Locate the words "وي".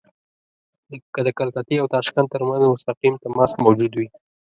3.95-4.07